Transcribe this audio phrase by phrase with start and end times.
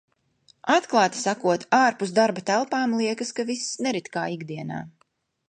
[0.75, 4.83] Atklāti sakot, ārpus darba telpām liekas, ka viss nerit kā ikdienā.